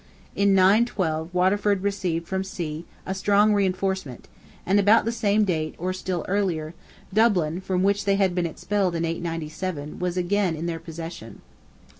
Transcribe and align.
In 0.35 0.55
912, 0.55 1.31
Waterford 1.31 1.83
received 1.83 2.27
from 2.27 2.43
sea 2.43 2.85
a 3.05 3.13
strong 3.13 3.53
reinforcement, 3.53 4.27
and 4.65 4.79
about 4.79 5.05
the 5.05 5.11
same 5.11 5.43
date, 5.43 5.75
or 5.77 5.93
still 5.93 6.25
earlier, 6.27 6.73
Dublin, 7.13 7.61
from 7.61 7.83
which 7.83 8.05
they 8.05 8.15
had 8.15 8.33
been 8.33 8.47
expelled 8.47 8.95
in 8.95 9.05
897, 9.05 9.99
was 9.99 10.17
again 10.17 10.55
in 10.55 10.65
their 10.65 10.79
possession. 10.79 11.41